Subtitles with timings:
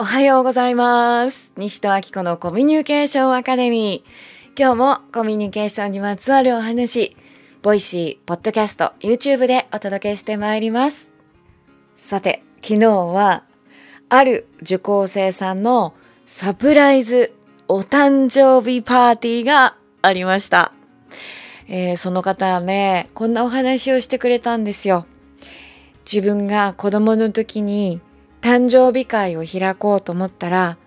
[0.00, 1.52] おはようございます。
[1.56, 4.56] 西戸明子のコミュニケーションアカデミー。
[4.56, 7.16] 今日もコミュニケーションにまつわるお話、
[7.62, 11.10] Voicy、ポッドキャスト、YouTube でお届けしてまいります。
[11.96, 13.42] さて、昨日は、
[14.08, 15.94] ある受講生さんの
[16.26, 17.34] サプライズ
[17.66, 20.70] お誕生日パーティーがありました。
[21.66, 25.06] えーその方はね、こんなお話をしてくれたんですよ。
[26.10, 28.00] 自分が子供の時に
[28.40, 30.78] 誕生日会を開こうと思ったら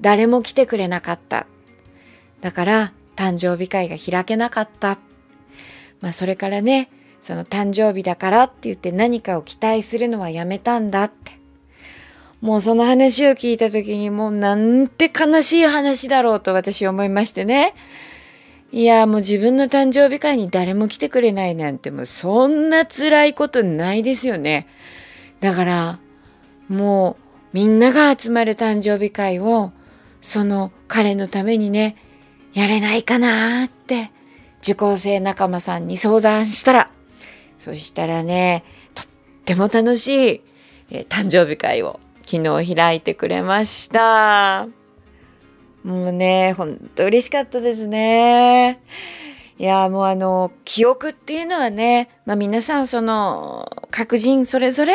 [0.00, 1.46] 誰も来てくれなかった。
[2.40, 4.98] だから誕生日会が開けなかった。
[6.00, 11.36] まあそれからね、その誕生日だからって言って何かを期待するのはやめたんだって。
[12.40, 17.74] もうその話を聞いた時にもうなんて悲しい話だろうと私思いましてね。
[18.72, 24.66] いやもう自分の誕生日会に誰も来てくれないなんてもうそんな辛いことないですよね。
[25.40, 25.98] だから
[26.68, 27.16] も
[27.52, 29.72] うみんなが集まる誕生日会を
[30.20, 31.96] その彼のためにね
[32.52, 34.10] やれないかなって
[34.62, 36.90] 受講生仲間さんに相談したら
[37.58, 39.06] そしたらねとっ
[39.44, 40.40] ても楽しい、
[40.90, 44.66] えー誕生日会を昨日開いてくれました。
[45.84, 48.80] もうね、ほんと嬉しかったですね。
[49.58, 54.92] いや、もうあの、記憶っていうのはね、まあ皆さんその、各人それぞれ、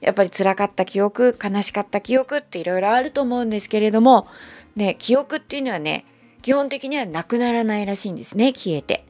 [0.00, 4.26] やっぱり辛かった記憶、悲しかった記憶っていろいろあると思うんですけれども、
[4.74, 6.06] ね、記憶っていうのはね、
[6.42, 9.06] 基本的にはなくならないらしいんですね、消えて。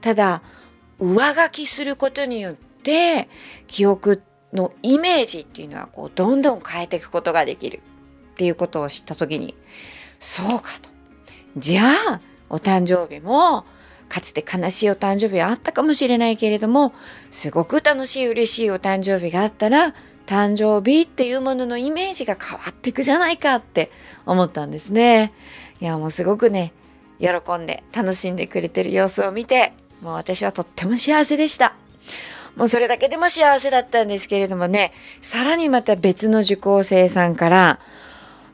[0.00, 0.42] ただ、
[1.00, 3.28] 上書きすることによって、
[3.66, 7.80] 記憶のイメージっていうのはこう、どんどん変えていくことができる
[8.32, 9.56] っていうことを知ったときに、
[10.20, 10.90] そうかと。
[11.56, 13.64] じゃあ、お誕生日も、
[14.14, 16.94] かつて悲しいお誕生日はあったかもしれないけれども、
[17.32, 19.92] すごく楽しい嬉しいお誕生日があったら、
[20.24, 23.90] 誕生日っていうもののイメージが変わっていくじゃないかって
[24.24, 25.32] 思ったんですね。
[25.80, 26.72] いや、もうすごくね、
[27.18, 31.74] 喜んで楽しんでくれてる様子を見て、もう私はとっても幸せでした。
[32.54, 34.92] もうそれだけでも幸せだったんですけれどもね、
[35.22, 37.80] さらにまた別の受講生さんから、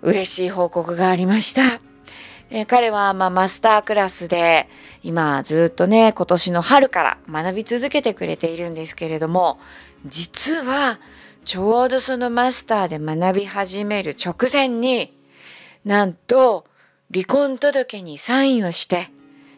[0.01, 1.90] 嬉しい報告がありました。
[2.51, 4.69] えー彼はまあマスタークラスで
[5.03, 9.61] 今ずっとね今年の春から学び続けてくれているんですけれども
[10.05, 10.99] 実は
[11.45, 15.17] ちょうどそのマスターで学び始める直前に
[15.85, 16.67] なんと
[17.13, 19.09] 離婚届にサインをして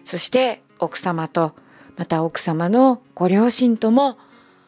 [0.04, 1.54] そして奥様と
[1.96, 4.18] また奥様のご両親とも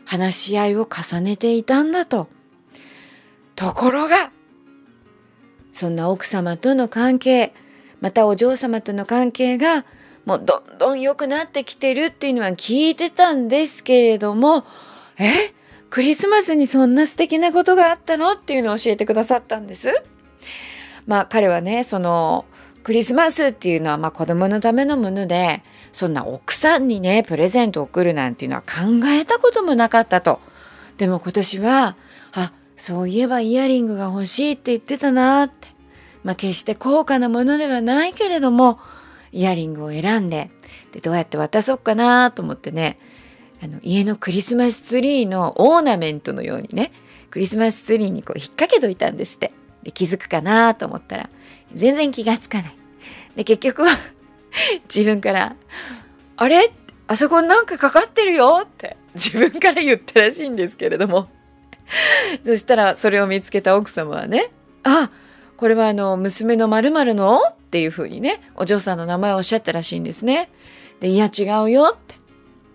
[0.06, 2.28] 話し合いを重ねていたんだと。
[3.56, 4.30] ところが
[5.72, 7.54] そんな奥様との関係
[8.04, 9.86] またお嬢様との関係が
[10.26, 14.66] もうどんどん良くなってきてるっていうのは聞いてたんですけれども
[15.16, 15.54] え？
[15.88, 18.32] クリスマスにそんな素敵なことがあったの？
[18.32, 20.02] っていうのを教えてくださったんです。
[21.06, 22.44] まあ彼はねその
[22.82, 30.40] クリスマスっていうのはまあ子供のためのものでそんな奥さんにねプレゼントを送るなんていうのは考えたこともなかったと。
[30.98, 31.96] でも今年は
[32.34, 35.72] あそういえばイヤリングが欲しいって言ってたなって。
[36.24, 38.80] まあ決して高価なものではないけれども
[39.30, 40.50] イヤリングを選んで
[40.92, 42.98] でどうやって渡そうかなと思ってね
[43.62, 46.92] あの家のクリスマスツリーのオーナメントのようにね
[47.30, 49.52] クリスマスツリーにこう引っ掛けといたんですって。
[49.84, 51.30] で気づくかなと思ったら
[51.74, 52.76] 全然気がつかない。
[53.36, 53.88] で結局は
[54.92, 55.56] 自分から
[56.36, 56.72] 「あれ？
[57.06, 61.28] あそこなんかかかってるよ」って自分から言ったらしいんですけれども。
[62.44, 64.50] そしたらそれを見つけた奥様はね
[64.84, 65.10] 「あ
[65.56, 70.50] これはあの娘の〇〇の?」っていうふうにねお嬢さんの名前をおっしゃったらしいんですね。
[71.00, 72.14] で「いや違うよ」って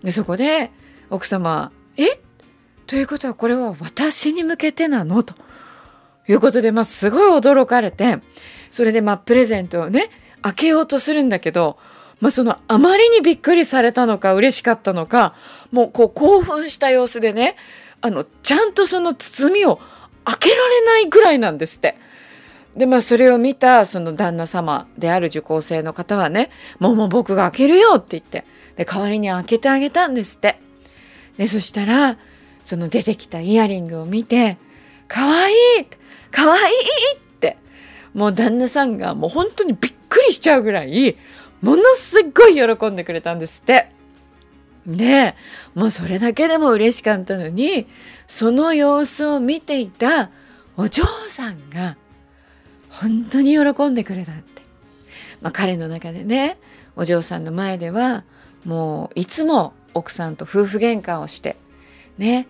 [0.03, 0.71] でそこで
[1.09, 2.19] 奥様「え？
[2.87, 5.35] ということはこれは私に向けてなの?」と
[6.27, 8.19] いうことで、まあ、すごい驚かれて
[8.71, 10.09] それでまあプレゼントをね
[10.41, 11.77] 開けようとするんだけど、
[12.19, 15.33] まあ、そのあまりにびっくりされたのか嬉しかったのか
[15.71, 17.55] もうこう興奮した様子でね
[18.01, 19.79] あのちゃんとその包みを
[20.25, 21.97] 開けられないぐらいなんですって。
[22.75, 26.49] でまあそれを見たその旦那様である受講生の方はね
[26.79, 28.45] もうもう僕が開けるよって言って
[28.77, 30.59] で代わりに開けてあげたんですって。
[31.37, 32.17] でそしたら
[32.63, 34.57] その出てきたイヤリングを見て
[35.07, 35.85] 「かわいい!」
[36.31, 36.65] かわいい
[37.15, 37.57] って
[38.13, 41.17] もう旦那さんがもう本当にびっくりしちゃうぐらい
[41.61, 43.91] ものすごい喜んでくれたんですって。
[44.85, 45.35] で
[45.75, 47.87] もうそれだけでも嬉しかったのに
[48.27, 50.29] その様子を見ていた
[50.77, 51.97] お嬢さんが
[53.01, 54.61] 本当に喜んでくれたって、
[55.41, 56.57] まあ、彼の中でね
[56.95, 58.25] お嬢さんの前では
[58.65, 61.55] もういつも奥さんと夫婦喧嘩をして
[62.17, 62.47] ね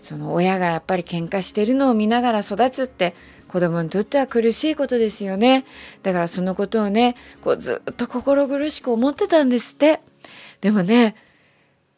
[0.00, 3.16] その親がやっぱり喧嘩してるのを見ながら育つって
[3.48, 5.64] 子供にとっては苦しいことですよね。
[6.02, 10.00] だからそのことをねこうずっと心苦しく思ってたんですって。
[10.60, 11.16] でもね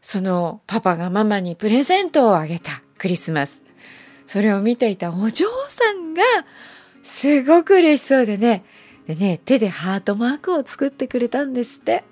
[0.01, 3.63] そのパパがママにプレゼントをあげたクリスマス。
[4.27, 6.23] それを見ていたお嬢さんが
[7.03, 8.65] すごく嬉しそうでね。
[9.07, 12.05] でね手でハートマークを作ってくれたんですって。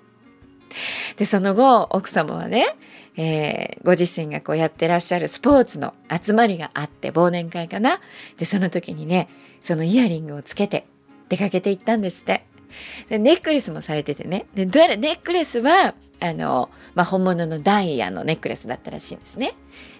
[1.16, 2.76] でその後奥様はね
[3.20, 8.00] えー、ご自身がこうやってらっしゃるスポーツの集まりがあって忘年会かな。
[8.36, 9.28] でその時にね
[9.60, 10.86] そのイヤリングをつけて
[11.28, 12.46] 出かけていったんですって。
[13.08, 14.46] でネックレスもされててね。
[14.54, 19.54] でどうやらネックレスはあの、まあ、本物のダイヤのネックレスだったらしいんですね。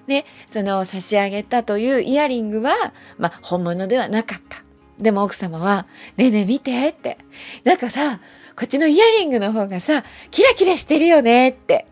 [0.06, 2.73] でその差し上げたというイヤリングは、
[3.19, 4.68] まあ、本物ではなかった。
[4.99, 5.87] でも奥様は
[6.17, 7.19] 「ねえねえ見て」って
[7.65, 8.21] 「なんかさ
[8.56, 11.87] こっちのイヤリングの方がさキラキラしてるよね」って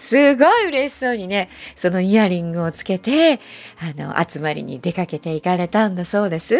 [0.00, 3.38] すごい嬉しそうにね、そのイヤリングをつけて、
[3.78, 6.56] あの、集まりに出かけていかれたんだそうです。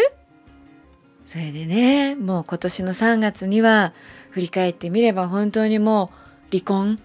[1.27, 3.95] それでね、もう今年の3月には、
[4.29, 6.11] 振り返ってみれば本当にも
[6.53, 7.01] う離婚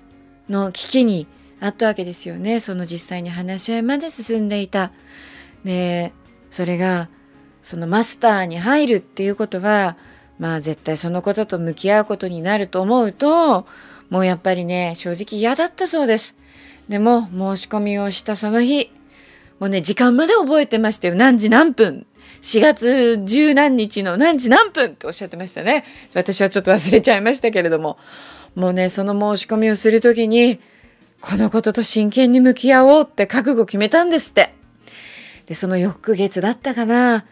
[0.49, 1.25] の危機に
[1.61, 2.59] あったわけですよね。
[2.59, 4.91] その実際に話し合いまで進んでいた。
[5.63, 6.11] で、
[6.51, 7.07] それが、
[7.65, 9.97] そのマスターに入るっていうことは、
[10.37, 13.65] まあ絶対そのことと向き合うことになると思うと、
[14.11, 16.37] もうやっぱりね、正直嫌だったそうです。
[16.89, 18.91] でも、申し込みをしたその日、
[19.59, 21.15] もうね、時間まで覚えてましたよ。
[21.15, 22.05] 何時何分。
[22.43, 25.85] 4月十何日の何時何分っておっしゃってましたね。
[26.13, 27.97] 私はちょっと忘れちゃいましたけれども。
[28.53, 30.59] もうね、その申し込みをするときに、
[31.19, 34.53] このことと真剣に向き合おうって覚悟決めたんですって。
[35.47, 37.25] で、その翌月だったかな。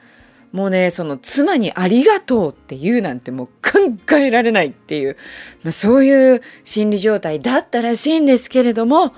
[0.53, 5.17] もうねその妻にありがとうって言うなんてもう考えられないっていう、
[5.63, 9.13] まあ、そういう心理状態だったらしいんですけれども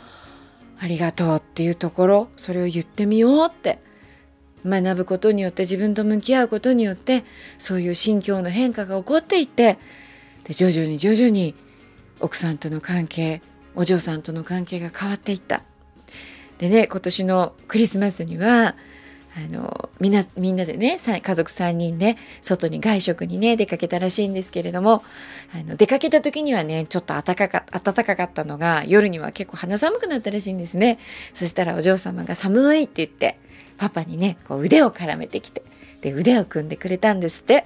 [0.79, 3.79] ありがとうっていうところそれを言ってみようって
[4.65, 7.25] 学ぶことによって自分と向き合うことによって
[7.57, 9.77] そういう心境の変化が起こっていって
[10.45, 11.53] で徐々に徐々に
[12.21, 13.41] 奥さんとの関係
[13.75, 15.63] お嬢さんとの関係が変わっていった。
[16.59, 18.77] でね今年のクリスマスには
[19.37, 25.03] あのみんなみんなでね家族3人で外に外食にね出かけたらしいんですけれども
[25.53, 30.99] あの出かけた時にはねちょっと暖かか暖かかったのが夜には結構肌寒くなったらしいんですね
[31.33, 33.37] そしたらお嬢様が寒いって言って
[33.77, 35.63] パパにねこう腕を絡めてきて
[35.99, 37.65] で腕を組んでくれたんですって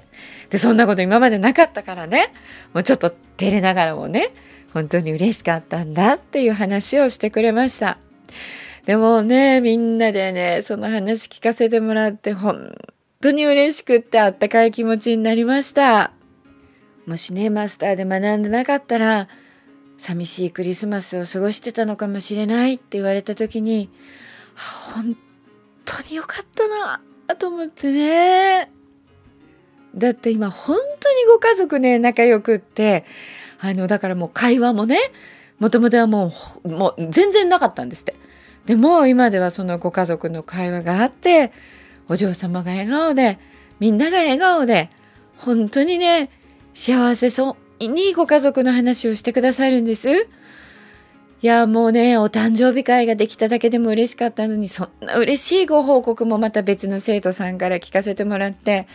[0.49, 2.33] でそんなこと今までなかったからね
[2.73, 4.33] もうちょっと照れながらもね
[4.73, 7.97] 本当に嬉しかったんだっていう話をしてくれました。
[8.89, 12.75] でもね、みんなでね、その話聞かせてもらって、本
[13.21, 16.11] 当に嬉しくってあったかい気持ちになりました。
[17.05, 19.27] もしね、マスターで学んでなかったら、
[19.99, 23.91] 寂しいクリスマスを過ごしてたのかもしれないって言われた時に、
[24.55, 25.15] 本
[25.85, 28.71] 当によかったなと思ってね。
[29.93, 33.05] だって今本当にご家族ね、仲良くって、
[33.59, 34.97] あの、だからもう会話もね、
[35.59, 36.33] もともとはも
[36.63, 38.15] う、もう全然なかったんですって。
[38.69, 41.51] でも今ではそのご家族の会話があって
[42.07, 43.39] お嬢様が笑顔で
[43.79, 44.91] みんなが笑顔で
[45.39, 46.29] 本当にね
[46.75, 50.11] 幸せそうにご家族の話をしてくださるんです。
[50.11, 50.27] い
[51.41, 58.87] やもうねお誕生日会ができただけでも嬉しかったのにそんな嬉しいご報告もまた別の生徒さんから聞かせてもらって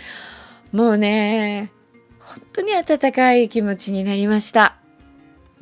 [0.70, 1.72] もうね
[2.20, 4.83] 本当に温かい気持ちになりました。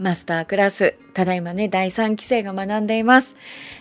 [0.02, 3.36] マスタークラス、ただいまね、第3期生が学んでいます。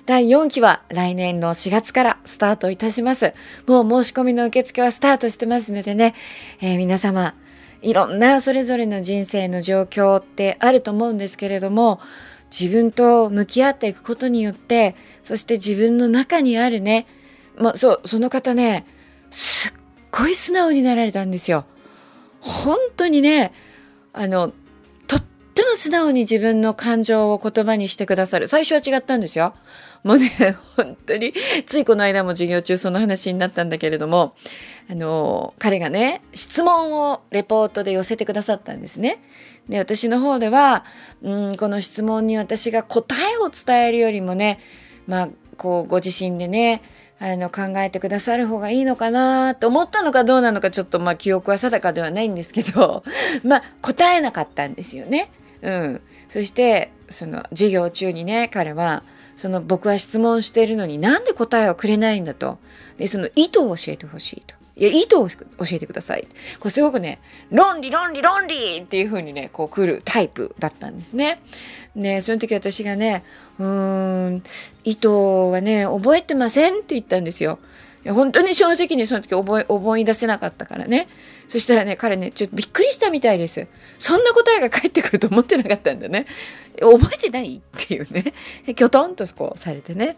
[0.05, 3.33] 第4期は来年の4月からスタートいたします。
[3.65, 6.13] もう申し込みの受付はスタートしてますのでね、
[6.61, 7.33] えー、皆様、
[7.81, 11.99] いろんなそれぞれの人生の状況ってあると思うんですけれども、
[12.51, 17.07] 自分と向き合っていくことによって、そして自分の中にあるね、
[17.57, 18.85] まあ、そう、その方ね、
[19.31, 19.73] すっ
[20.11, 21.65] ごい素直になられたんですよ。
[22.41, 23.53] 本当にね、
[24.13, 24.53] あの、
[25.71, 28.47] っても素直に自分の感情を言葉にしてくださる。
[28.47, 29.53] 最初は違ったんですよ。
[30.03, 30.29] もうね、
[30.75, 31.33] 本当に、
[31.65, 34.35] ついこの間も授業中その話になったんだけれども、
[34.89, 39.21] あの、彼がね、質問をレポートで寄せてくださったんですね。
[39.69, 40.85] で、私の方では、
[41.21, 44.59] うん、この質問に私が答えを伝えるよりもね、
[45.07, 46.81] まあ、こう、ご自身でね、
[47.23, 53.03] あの考えてくださる方がいいのかなと思ったのかどうなのかちょっとまあ記憶は定かではないんですけど
[53.43, 55.29] まあ答えなかったんですよね。
[55.61, 59.03] うん、そしてその授業中にね彼は
[59.35, 62.57] その僕は質問しているのになんで答えをくれないんだと
[62.97, 64.55] でその意図を教えてほしいと。
[64.77, 65.35] いや意図を教
[65.73, 66.27] えてください。
[66.59, 67.19] これすごくね
[67.51, 71.41] 論理論理論理っていう風にねこう来るタイプだったんですね。
[71.95, 73.23] でその時私がね
[73.59, 74.43] うーん
[74.83, 77.59] 意図はね覚えてませんって言ったんですよ。
[78.03, 81.07] や本当に正直にその時覚え思い出せなかったからね。
[81.47, 83.67] そしたらね彼ねちょっとびっくりしたみたいです。
[83.99, 86.25] そんな答えが返ってくると思ってなかったんだね。
[86.79, 88.33] 覚えてないっていうね。
[88.75, 90.17] きょとんとこうされてね。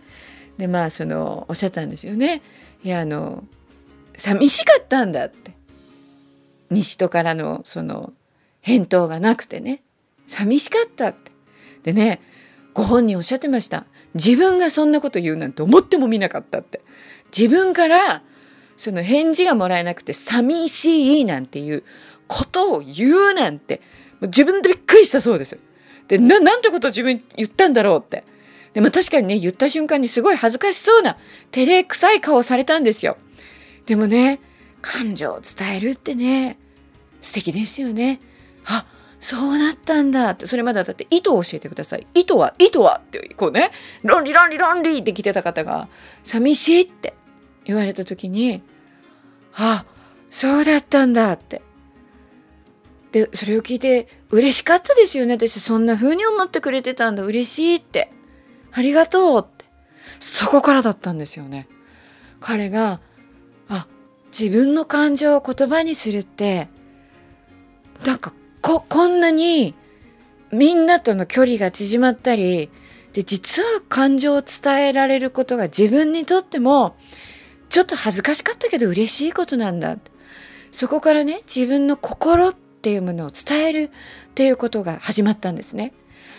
[0.57, 2.41] でまあそのおっしゃったんですよね。
[2.83, 3.43] いやあの
[4.15, 5.51] 寂しかったんだって。
[6.69, 8.13] 西戸からのその
[8.61, 9.83] 返答がなくてね。
[10.27, 11.31] 寂しかったって。
[11.83, 12.21] でね
[12.73, 13.85] ご本人おっしゃってました。
[14.15, 16.81] 自分がそんなこと言うなんて思ってもみなかったって。
[17.37, 18.21] 自分から
[18.77, 21.83] その返事がもらえなくて寂しいなんていう
[22.27, 23.81] ことを言うなんて
[24.21, 25.57] 自分でびっくりしたそうです。
[26.07, 28.23] でななんてこと自分言ったんだろうって。
[28.73, 31.17] でも確かにね言った瞬間にすごい恥ずかしそうな
[31.51, 33.17] 照れくさい顔されたんですよ。
[33.85, 34.39] でもね
[34.81, 36.57] 感情を伝えるってね
[37.21, 38.19] 素敵ですよね。
[38.65, 38.85] あ
[39.19, 43.71] そうなったんだってそれまでだって意図を教えてください意図は意図はってこうね
[44.01, 45.87] 論理論理論理って来てた方が
[46.23, 47.13] 寂しいって
[47.65, 48.61] 言われた時に
[49.53, 49.85] あ
[50.29, 51.61] そうだったんだって。
[53.11, 55.35] でそれを聞いて嬉しかったですよね。
[55.35, 57.21] 私そんな風に思ってくれてたんだ。
[57.21, 58.11] 嬉しいって。
[58.71, 59.65] ありがとうって。
[60.19, 61.67] そこからだったんですよね。
[62.39, 62.99] 彼が
[63.69, 63.87] あ
[64.37, 66.67] 自分の感情を言葉にするって
[68.05, 69.75] なんかここんなに
[70.51, 72.69] みんなとの距離が縮まったり
[73.13, 76.95] で実は感情を伝えられることが自分にとっても
[77.73, 79.97] ちょっと恥ずかしかったけど嬉しいことなんだ
[80.71, 83.89] そこからね自分の心っていうものを伝える
[84.27, 85.91] っていうことが始まったんですね。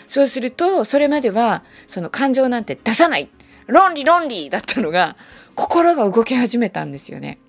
[0.07, 3.31] そうするとそれまではその感情なんて出さない。
[3.67, 5.17] 論理論理だったのが
[5.57, 7.41] 心が動き始めたんですよね。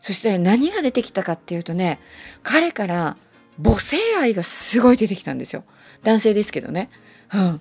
[0.00, 2.00] そしたら何が出てきたかっていうとね
[2.42, 3.16] 彼から
[3.62, 5.62] 母性愛がすごい出てきたんですよ。
[6.02, 6.90] 男性ですけどね。
[7.32, 7.60] うん。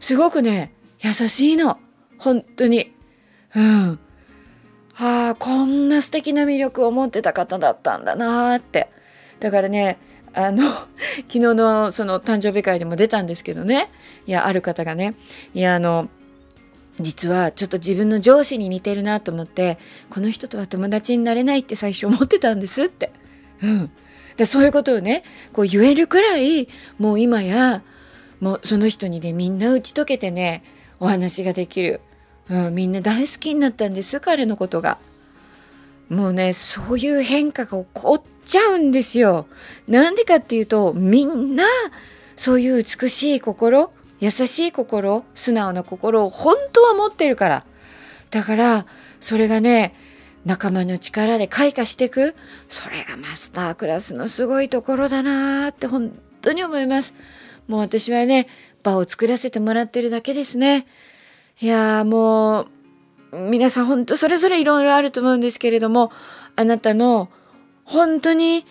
[0.00, 1.78] すごくね優しいの。
[2.16, 2.94] 本当に。
[3.54, 3.98] うん。
[5.02, 8.88] ああこんな素敵な魅力を持ってた方だったんだなって。
[9.40, 9.98] だからね
[10.32, 10.62] あの
[11.26, 13.90] 昨日のその誕生日会でも出たんですけどね。
[14.28, 15.14] いやある方がね
[15.54, 16.08] いやあの
[17.00, 19.76] 実はちょっと自分の上司に似てるなと思って
[20.08, 23.10] この人とは友達になれないって最初思ってたんですって。
[23.60, 23.90] うん、
[24.36, 26.68] でそういうことをねこう言えるくらい
[26.98, 27.82] もう今や
[28.38, 30.62] もうその人にねみんな打ち解けてね
[31.00, 32.00] お話ができる、
[32.50, 34.98] うん、みんな大好きになったんです彼のことが。
[36.08, 39.46] もうねそういう変化が起こっちゃうんですよ。
[39.88, 41.64] なんでかっていうとみんな
[42.36, 47.64] そういう美しい心優しい心素直な心を本当は持ってるから
[48.30, 48.86] だから
[49.20, 49.94] それがね
[50.44, 52.34] 仲間の力で開花していく
[52.68, 57.14] それがマスタークラスのすごいところだなって本当に思います
[57.68, 58.48] もう私はね
[58.82, 60.86] 場を作らせてもらってるだけですね
[61.60, 62.62] いやも
[63.32, 66.10] う皆さん本当それぞれいろいろあると思うんですけれども
[66.56, 67.28] あなたの
[67.84, 68.66] 本当に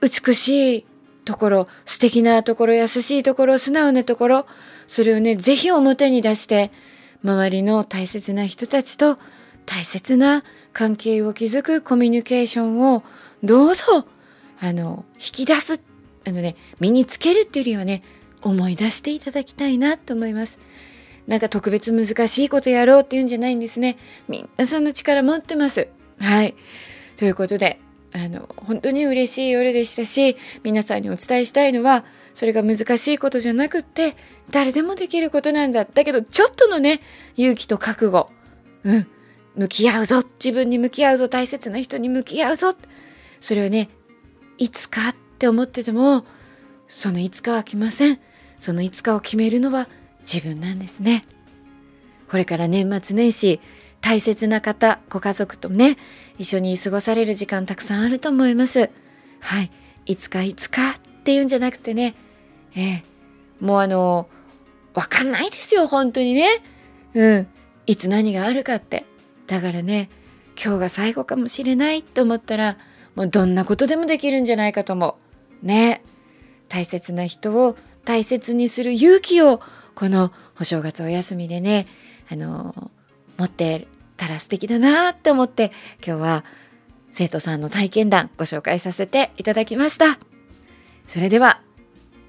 [0.00, 0.86] 美しい
[1.24, 4.46] ところ素敵なところ優しいところ素直なところ
[4.86, 6.70] それをね是非表に出して
[7.24, 9.18] 周りの大切な人たちと
[9.64, 13.02] 大切な関係を築くコミュニケーションを
[13.42, 14.06] どうぞ
[14.60, 15.80] あの引き出す
[16.26, 18.02] あのね身につけるっていうよりはね
[18.42, 20.60] 思い出していただきたいなと思います。
[21.26, 23.96] なんか特別難しいことやろうっていうんじゃないんですね。
[24.28, 25.88] みんなその力持ってます。
[26.18, 26.54] はい。
[27.16, 27.80] ということで
[28.12, 32.04] あの本当に嬉しい夜でしたし皆さんにお伝えしたいのは
[32.34, 34.16] それが難しいことじゃなくって
[34.50, 35.84] 誰でもできることなんだ。
[35.84, 37.00] だけどちょっとのね
[37.36, 38.30] 勇気と覚悟。
[38.84, 39.06] うん。
[39.56, 40.22] 向き合うぞ。
[40.38, 41.28] 自分に向き合うぞ。
[41.28, 42.74] 大切な人に向き合うぞ。
[43.40, 43.88] それをね
[44.58, 46.24] いつかって思ってても
[46.88, 48.20] そのいつかは来ません。
[48.58, 49.88] そのいつかを決めるのは
[50.30, 51.24] 自分なんですね。
[52.28, 53.60] これから年末年始
[54.00, 55.96] 大切な方ご家族とね
[56.38, 58.90] 一緒に過ごされる時間たくさんあると思います。
[59.40, 59.70] はい。
[60.06, 62.14] いつかいつかっていうんじゃなくてね
[62.74, 63.04] ええ。
[63.60, 64.28] もうあの
[64.94, 66.62] わかんないですよ本当にね。
[67.14, 67.48] うん。
[67.86, 69.04] いつ何があるかって。
[69.46, 70.10] だからね
[70.62, 72.78] 今日が最後かもしれないと思ったら
[73.14, 75.16] もうどんなことでもできるんじゃないかと思
[75.62, 75.66] う。
[75.66, 76.02] ね。
[76.68, 79.60] 大切な人を大切にする勇気を
[79.96, 81.88] このお正月お休みでね
[82.30, 82.92] あの
[83.38, 85.72] 持ってたら素敵だなって思って
[86.06, 86.44] 今日は
[87.12, 90.18] 生徒さんの体験談ご紹介させていただきました。
[91.08, 91.60] それでは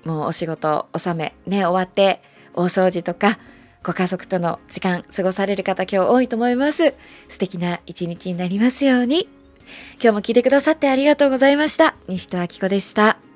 [0.06, 2.22] もうお仕事納めね終わって
[2.54, 3.38] 大掃除とか
[3.84, 6.94] ご家族との時間過ごされる方今日多いと思います。
[7.28, 9.28] 素敵な一日になりますように。
[9.96, 11.96] 今日も聞いてくださってありがとうございました。
[12.08, 13.27] 西戸明子でした。